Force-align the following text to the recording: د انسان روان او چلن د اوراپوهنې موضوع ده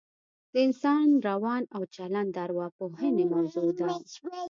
د 0.53 0.55
انسان 0.67 1.07
روان 1.27 1.63
او 1.75 1.81
چلن 1.95 2.25
د 2.35 2.37
اوراپوهنې 2.45 3.25
موضوع 3.33 3.69
ده 3.79 3.87